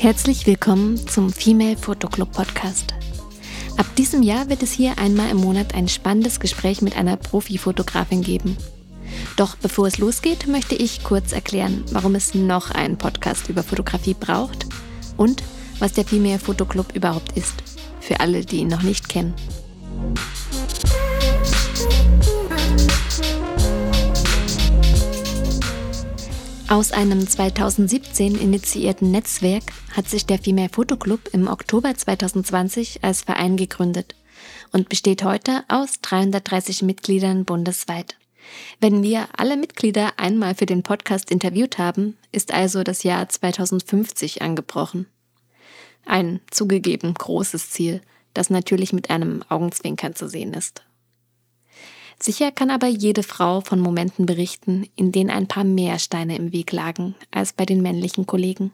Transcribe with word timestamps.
Herzlich 0.00 0.46
willkommen 0.46 0.96
zum 0.96 1.32
Female 1.32 1.76
Photo 1.76 2.06
Club 2.06 2.30
Podcast. 2.30 2.94
Ab 3.76 3.86
diesem 3.96 4.22
Jahr 4.22 4.48
wird 4.48 4.62
es 4.62 4.70
hier 4.70 4.96
einmal 4.96 5.28
im 5.28 5.38
Monat 5.38 5.74
ein 5.74 5.88
spannendes 5.88 6.38
Gespräch 6.38 6.82
mit 6.82 6.96
einer 6.96 7.16
Profifotografin 7.16 8.22
geben. 8.22 8.56
Doch 9.36 9.56
bevor 9.56 9.88
es 9.88 9.98
losgeht, 9.98 10.46
möchte 10.46 10.76
ich 10.76 11.02
kurz 11.02 11.32
erklären, 11.32 11.84
warum 11.90 12.14
es 12.14 12.32
noch 12.32 12.70
einen 12.70 12.96
Podcast 12.96 13.48
über 13.48 13.64
Fotografie 13.64 14.14
braucht 14.14 14.66
und 15.16 15.42
was 15.80 15.94
der 15.94 16.04
Female 16.04 16.38
Photo 16.38 16.64
Club 16.64 16.94
überhaupt 16.94 17.36
ist, 17.36 17.54
für 18.00 18.20
alle, 18.20 18.44
die 18.44 18.58
ihn 18.58 18.68
noch 18.68 18.82
nicht 18.82 19.08
kennen. 19.08 19.34
Aus 26.70 26.92
einem 26.92 27.26
2017 27.26 28.38
initiierten 28.38 29.10
Netzwerk 29.10 29.62
hat 29.92 30.06
sich 30.06 30.26
der 30.26 30.38
Female 30.38 30.68
Photo 30.68 30.98
Club 30.98 31.30
im 31.32 31.48
Oktober 31.48 31.94
2020 31.94 33.02
als 33.02 33.22
Verein 33.22 33.56
gegründet 33.56 34.14
und 34.70 34.90
besteht 34.90 35.24
heute 35.24 35.64
aus 35.68 36.02
330 36.02 36.82
Mitgliedern 36.82 37.46
bundesweit. 37.46 38.16
Wenn 38.80 39.02
wir 39.02 39.28
alle 39.34 39.56
Mitglieder 39.56 40.18
einmal 40.18 40.54
für 40.54 40.66
den 40.66 40.82
Podcast 40.82 41.30
interviewt 41.30 41.78
haben, 41.78 42.18
ist 42.32 42.52
also 42.52 42.82
das 42.82 43.02
Jahr 43.02 43.26
2050 43.26 44.42
angebrochen. 44.42 45.06
Ein 46.04 46.40
zugegeben 46.50 47.14
großes 47.14 47.70
Ziel, 47.70 48.02
das 48.34 48.50
natürlich 48.50 48.92
mit 48.92 49.08
einem 49.08 49.42
Augenzwinkern 49.48 50.14
zu 50.14 50.28
sehen 50.28 50.52
ist. 50.52 50.82
Sicher 52.20 52.50
kann 52.50 52.70
aber 52.70 52.88
jede 52.88 53.22
Frau 53.22 53.60
von 53.60 53.78
Momenten 53.78 54.26
berichten, 54.26 54.88
in 54.96 55.12
denen 55.12 55.30
ein 55.30 55.46
paar 55.46 55.64
mehr 55.64 55.98
Steine 55.98 56.36
im 56.36 56.52
Weg 56.52 56.72
lagen 56.72 57.14
als 57.30 57.52
bei 57.52 57.64
den 57.64 57.80
männlichen 57.80 58.26
Kollegen. 58.26 58.72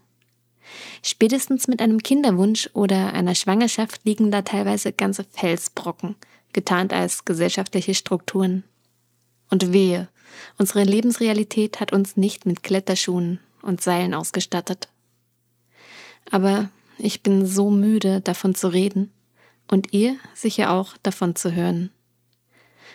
Spätestens 1.03 1.69
mit 1.69 1.83
einem 1.83 2.03
Kinderwunsch 2.03 2.71
oder 2.73 3.13
einer 3.13 3.35
Schwangerschaft 3.35 4.01
liegen 4.05 4.31
da 4.31 4.43
teilweise 4.43 4.93
ganze 4.93 5.25
Felsbrocken, 5.25 6.17
getarnt 6.55 6.95
als 6.95 7.27
gesellschaftliche 7.27 7.95
Strukturen. 7.95 8.65
Und 9.51 9.75
wehe, 9.75 10.09
unsere 10.57 10.85
Lebensrealität 10.85 11.81
hat 11.81 11.93
uns 11.93 12.17
nicht 12.17 12.47
mit 12.47 12.63
Kletterschuhen 12.63 13.41
und 13.61 13.83
Seilen 13.83 14.15
ausgestattet. 14.15 14.89
Aber 16.31 16.71
ich 16.97 17.23
bin 17.23 17.45
so 17.45 17.71
müde, 17.71 18.23
davon 18.23 18.55
zu 18.55 18.69
reden 18.69 19.13
und 19.69 19.93
ihr 19.93 20.17
sicher 20.35 20.73
auch 20.73 20.97
davon 21.03 21.37
zu 21.37 21.53
hören. 21.53 21.91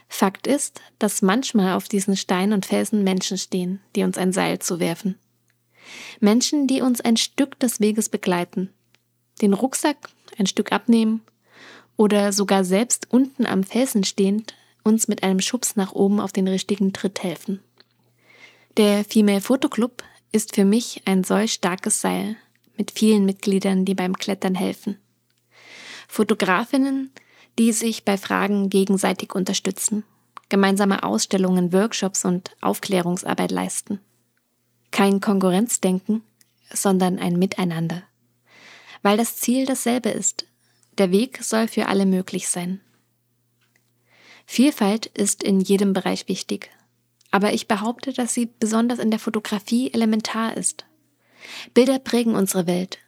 Fakt 0.10 0.48
ist, 0.48 0.82
dass 0.98 1.22
manchmal 1.22 1.76
auf 1.76 1.88
diesen 1.88 2.18
Steinen 2.18 2.54
und 2.54 2.66
Felsen 2.66 3.04
Menschen 3.04 3.38
stehen, 3.38 3.80
die 3.96 4.04
uns 4.04 4.18
ein 4.18 4.34
Seil 4.34 4.60
zuwerfen. 4.60 5.18
Menschen, 6.20 6.68
die 6.68 6.82
uns 6.82 7.00
ein 7.00 7.16
Stück 7.16 7.58
des 7.60 7.80
Weges 7.80 8.10
begleiten, 8.10 8.70
den 9.42 9.54
Rucksack 9.54 10.10
ein 10.38 10.48
Stück 10.48 10.72
abnehmen 10.72 11.22
oder 11.96 12.34
sogar 12.34 12.64
selbst 12.64 13.08
unten 13.12 13.46
am 13.46 13.64
Felsen 13.64 14.04
stehend 14.04 14.56
uns 14.84 15.08
mit 15.08 15.24
einem 15.24 15.40
Schubs 15.40 15.76
nach 15.76 15.94
oben 15.94 16.20
auf 16.20 16.32
den 16.32 16.48
richtigen 16.48 16.92
Tritt 16.92 17.24
helfen. 17.24 17.60
Der 18.78 19.06
Female 19.06 19.42
Photo 19.42 19.70
Club 19.70 20.04
ist 20.32 20.56
für 20.56 20.66
mich 20.66 21.02
ein 21.06 21.24
solch 21.24 21.54
starkes 21.54 22.02
Seil 22.02 22.36
mit 22.78 22.92
vielen 22.92 23.26
Mitgliedern, 23.26 23.86
die 23.86 23.96
beim 23.96 24.16
Klettern 24.16 24.56
helfen. 24.56 24.98
Fotografinnen, 26.08 27.12
die 27.60 27.74
sich 27.74 28.06
bei 28.06 28.18
Fragen 28.18 28.70
gegenseitig 28.70 29.36
unterstützen, 29.36 30.06
gemeinsame 30.48 31.04
Ausstellungen, 31.04 31.74
Workshops 31.74 32.24
und 32.24 32.56
Aufklärungsarbeit 32.62 33.52
leisten. 33.52 34.00
Kein 34.92 35.20
Konkurrenzdenken, 35.20 36.24
sondern 36.72 37.20
ein 37.20 37.38
Miteinander. 37.38 38.04
Weil 39.02 39.18
das 39.18 39.36
Ziel 39.36 39.66
dasselbe 39.66 40.10
ist. 40.10 40.46
Der 40.98 41.12
Weg 41.12 41.44
soll 41.44 41.68
für 41.68 41.88
alle 41.88 42.06
möglich 42.06 42.48
sein. 42.48 42.80
Vielfalt 44.46 45.08
ist 45.08 45.44
in 45.44 45.60
jedem 45.60 45.92
Bereich 45.92 46.30
wichtig, 46.30 46.72
aber 47.30 47.54
ich 47.54 47.68
behaupte, 47.68 48.14
dass 48.14 48.34
sie 48.34 48.50
besonders 48.60 49.00
in 49.00 49.12
der 49.12 49.20
Fotografie 49.20 49.92
elementar 49.94 50.56
ist. 50.56 50.86
Bilder 51.74 52.00
prägen 52.00 52.36
unsere 52.36 52.68
Welt, 52.68 53.00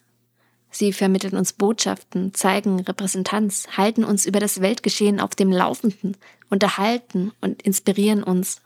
Sie 0.72 0.94
vermitteln 0.94 1.36
uns 1.36 1.52
Botschaften, 1.52 2.34
zeigen 2.34 2.80
Repräsentanz, 2.80 3.68
halten 3.76 4.06
uns 4.06 4.26
über 4.26 4.40
das 4.40 4.62
Weltgeschehen 4.62 5.20
auf 5.20 5.36
dem 5.36 5.52
Laufenden, 5.52 6.16
unterhalten 6.50 7.34
und 7.42 7.62
inspirieren 7.62 8.24
uns. 8.24 8.62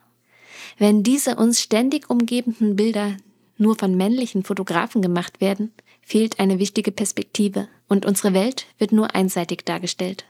Wenn 0.78 1.04
diese 1.04 1.36
uns 1.36 1.62
ständig 1.62 2.10
umgebenden 2.10 2.76
Bilder 2.76 3.18
nur 3.58 3.76
von 3.76 3.96
männlichen 3.96 4.44
Fotografen 4.44 5.02
gemacht 5.02 5.42
werden, 5.42 5.74
fehlt 6.02 6.40
eine 6.40 6.60
wichtige 6.60 6.92
Perspektive 6.92 7.68
und 7.88 8.06
unsere 8.06 8.34
Welt 8.34 8.68
wird 8.78 8.92
nur 8.92 9.16
einseitig 9.16 9.66
dargestellt. 9.66 10.26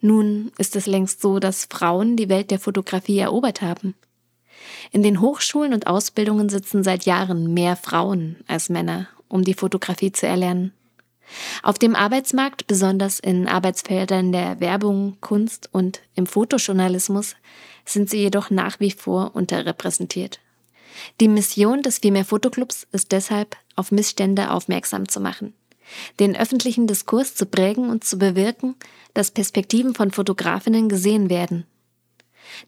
Nun 0.00 0.52
ist 0.58 0.76
es 0.76 0.86
längst 0.86 1.22
so, 1.22 1.38
dass 1.38 1.66
Frauen 1.70 2.16
die 2.16 2.28
Welt 2.28 2.50
der 2.50 2.58
Fotografie 2.58 3.18
erobert 3.18 3.62
haben. 3.62 3.94
In 4.90 5.02
den 5.02 5.20
Hochschulen 5.20 5.72
und 5.72 5.86
Ausbildungen 5.86 6.48
sitzen 6.48 6.82
seit 6.82 7.06
Jahren 7.06 7.54
mehr 7.54 7.76
Frauen 7.76 8.36
als 8.46 8.68
Männer 8.68 9.08
um 9.28 9.44
die 9.44 9.54
Fotografie 9.54 10.12
zu 10.12 10.26
erlernen. 10.26 10.72
Auf 11.62 11.78
dem 11.78 11.96
Arbeitsmarkt, 11.96 12.66
besonders 12.66 13.18
in 13.18 13.48
Arbeitsfeldern 13.48 14.32
der 14.32 14.60
Werbung, 14.60 15.16
Kunst 15.20 15.68
und 15.72 16.00
im 16.14 16.26
Fotojournalismus, 16.26 17.34
sind 17.84 18.08
sie 18.10 18.18
jedoch 18.18 18.50
nach 18.50 18.80
wie 18.80 18.92
vor 18.92 19.34
unterrepräsentiert. 19.34 20.40
Die 21.20 21.28
Mission 21.28 21.82
des 21.82 21.98
Female 21.98 22.24
Fotoclubs 22.24 22.86
ist 22.92 23.12
deshalb, 23.12 23.56
auf 23.74 23.92
Missstände 23.92 24.50
aufmerksam 24.50 25.08
zu 25.08 25.20
machen, 25.20 25.52
den 26.20 26.36
öffentlichen 26.36 26.86
Diskurs 26.86 27.34
zu 27.34 27.44
prägen 27.46 27.90
und 27.90 28.04
zu 28.04 28.18
bewirken, 28.18 28.74
dass 29.12 29.30
Perspektiven 29.30 29.94
von 29.94 30.10
Fotografinnen 30.10 30.88
gesehen 30.88 31.28
werden 31.28 31.66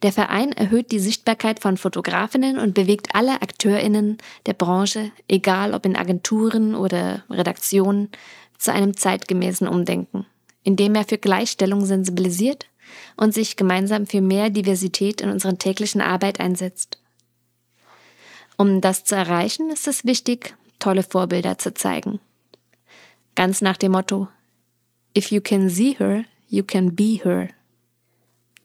der 0.03 0.13
Verein 0.13 0.53
erhöht 0.53 0.93
die 0.93 0.99
Sichtbarkeit 0.99 1.61
von 1.61 1.77
Fotografinnen 1.77 2.59
und 2.59 2.75
bewegt 2.75 3.15
alle 3.15 3.43
Akteurinnen 3.43 4.19
der 4.47 4.55
Branche, 4.55 5.11
egal 5.29 5.75
ob 5.75 5.87
in 5.87 5.97
Agenturen 5.97 6.75
oder 6.75 7.25
Redaktionen, 7.31 8.11
zu 8.59 8.73
einem 8.73 8.97
zeitgemäßen 8.97 9.69
Umdenken, 9.69 10.27
indem 10.65 10.95
er 10.95 11.05
für 11.05 11.19
Gleichstellung 11.19 11.85
sensibilisiert 11.85 12.67
und 13.17 13.33
sich 13.33 13.57
gemeinsam 13.57 14.07
für 14.07 14.21
mehr 14.21 14.51
Diversität 14.51 15.21
in 15.21 15.31
unserer 15.31 15.57
täglichen 15.57 16.01
Arbeit 16.01 16.41
einsetzt. 16.41 16.99
Um 18.57 18.81
das 18.81 19.05
zu 19.05 19.15
erreichen, 19.15 19.71
ist 19.71 19.87
es 19.87 20.05
wichtig, 20.05 20.57
tolle 20.81 21.05
Vorbilder 21.05 21.59
zu 21.59 21.73
zeigen. 21.75 22.19
Ganz 23.37 23.61
nach 23.61 23.77
dem 23.77 23.93
Motto, 23.93 24.29
If 25.17 25.31
you 25.31 25.41
can 25.41 25.71
see 25.71 25.95
her, 25.99 26.25
you 26.49 26.65
can 26.65 26.95
be 26.95 27.21
her. 27.23 27.51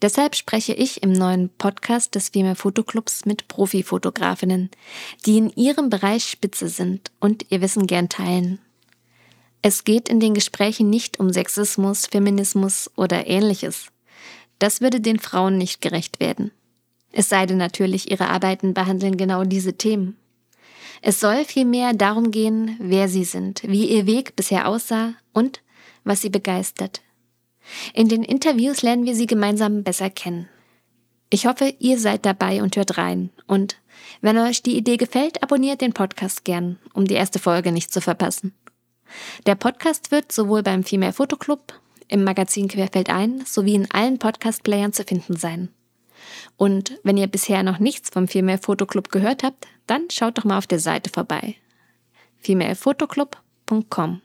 Deshalb 0.03 0.35
spreche 0.35 0.73
ich 0.73 1.01
im 1.01 1.13
neuen 1.13 1.47
Podcast 1.47 2.13
des 2.15 2.27
Female 2.27 2.55
Fotoclubs 2.55 3.23
mit 3.23 3.47
Profifotografinnen, 3.47 4.69
die 5.25 5.37
in 5.37 5.49
ihrem 5.51 5.89
Bereich 5.89 6.25
spitze 6.25 6.67
sind 6.67 7.09
und 7.21 7.45
ihr 7.51 7.61
Wissen 7.61 7.87
gern 7.87 8.09
teilen. 8.09 8.59
Es 9.61 9.85
geht 9.85 10.09
in 10.09 10.19
den 10.19 10.33
Gesprächen 10.33 10.89
nicht 10.89 11.21
um 11.21 11.31
Sexismus, 11.31 12.07
Feminismus 12.07 12.91
oder 12.97 13.27
ähnliches. 13.27 13.93
Das 14.59 14.81
würde 14.81 14.99
den 14.99 15.19
Frauen 15.19 15.57
nicht 15.57 15.79
gerecht 15.79 16.19
werden. 16.19 16.51
Es 17.13 17.29
sei 17.29 17.45
denn 17.45 17.57
natürlich, 17.57 18.11
ihre 18.11 18.27
Arbeiten 18.27 18.73
behandeln 18.73 19.15
genau 19.15 19.45
diese 19.45 19.77
Themen. 19.77 20.17
Es 21.01 21.21
soll 21.21 21.45
vielmehr 21.45 21.93
darum 21.93 22.31
gehen, 22.31 22.75
wer 22.77 23.07
sie 23.07 23.23
sind, 23.23 23.63
wie 23.63 23.85
ihr 23.85 24.05
Weg 24.05 24.35
bisher 24.35 24.67
aussah 24.67 25.13
und 25.31 25.61
was 26.03 26.19
sie 26.19 26.29
begeistert. 26.29 26.99
In 27.93 28.09
den 28.09 28.23
Interviews 28.23 28.81
lernen 28.81 29.05
wir 29.05 29.15
sie 29.15 29.27
gemeinsam 29.27 29.83
besser 29.83 30.09
kennen. 30.09 30.49
Ich 31.29 31.47
hoffe, 31.47 31.73
ihr 31.79 31.97
seid 31.97 32.25
dabei 32.25 32.61
und 32.61 32.75
hört 32.75 32.97
rein. 32.97 33.31
Und 33.47 33.77
wenn 34.21 34.37
euch 34.37 34.61
die 34.61 34.77
Idee 34.77 34.97
gefällt, 34.97 35.41
abonniert 35.41 35.81
den 35.81 35.93
Podcast 35.93 36.45
gern, 36.45 36.77
um 36.93 37.05
die 37.05 37.15
erste 37.15 37.39
Folge 37.39 37.71
nicht 37.71 37.91
zu 37.91 38.01
verpassen. 38.01 38.53
Der 39.45 39.55
Podcast 39.55 40.11
wird 40.11 40.31
sowohl 40.31 40.63
beim 40.63 40.83
Female 40.83 41.13
Photo 41.13 41.35
Club, 41.35 41.73
im 42.07 42.23
Magazin 42.23 42.67
Querfeld 42.67 43.09
ein, 43.09 43.43
sowie 43.45 43.75
in 43.75 43.89
allen 43.91 44.19
Podcast-Playern 44.19 44.93
zu 44.93 45.03
finden 45.03 45.35
sein. 45.35 45.69
Und 46.57 46.99
wenn 47.03 47.17
ihr 47.17 47.27
bisher 47.27 47.63
noch 47.63 47.79
nichts 47.79 48.09
vom 48.09 48.27
Female 48.27 48.59
Photo 48.59 48.85
Club 48.85 49.09
gehört 49.11 49.43
habt, 49.43 49.67
dann 49.87 50.09
schaut 50.09 50.37
doch 50.37 50.43
mal 50.43 50.57
auf 50.57 50.67
der 50.67 50.79
Seite 50.79 51.09
vorbei. 51.09 51.55
femalefotoclub.com 52.37 54.21